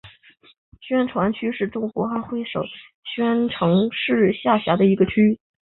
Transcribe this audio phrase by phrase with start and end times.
[0.81, 2.63] 宣州区是中国安徽省
[3.15, 5.39] 宣城市下辖的一个区。